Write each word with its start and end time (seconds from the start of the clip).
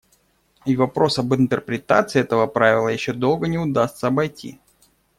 И 0.65 0.75
вопрос 0.75 1.19
об 1.19 1.35
интерпретации 1.35 2.21
этого 2.21 2.47
правила 2.47 2.87
еще 2.87 3.13
долго 3.13 3.45
не 3.47 3.59
удастся 3.59 4.07
обойти;. 4.07 4.59